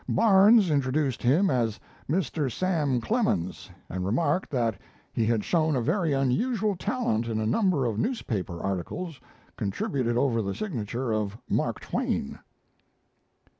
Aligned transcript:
Barnes 0.09 0.71
introduced 0.71 1.21
him 1.21 1.51
as 1.51 1.79
Mr. 2.09 2.51
Sam 2.51 3.01
Clemens, 3.01 3.69
and 3.87 4.03
remarked 4.03 4.49
that 4.49 4.75
he 5.13 5.27
had 5.27 5.43
shown 5.43 5.75
a 5.75 5.81
very 5.81 6.11
unusual 6.11 6.75
talent 6.75 7.27
in 7.27 7.39
a 7.39 7.45
number 7.45 7.85
of 7.85 7.99
newspaper 7.99 8.63
articles 8.63 9.21
contributed 9.57 10.17
over 10.17 10.41
the 10.41 10.55
signature 10.55 11.11
of 11.13 11.37
'Mark 11.47 11.81
Twain.'" 11.81 12.39